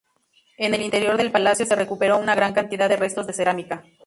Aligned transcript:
En 0.57 0.73
el 0.73 0.81
interior 0.81 1.15
del 1.15 1.31
palacio 1.31 1.63
se 1.67 1.75
recuperó 1.75 2.17
una 2.17 2.33
gran 2.33 2.55
cantidad 2.55 2.89
de 2.89 2.97
restos 2.97 3.27
de 3.27 3.33
cerámica. 3.33 3.83